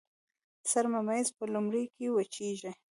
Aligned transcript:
سر 0.71 0.85
ممیز 0.93 1.27
په 1.37 1.45
لمر 1.53 1.75
کې 1.95 2.05
وچیږي. 2.15 2.71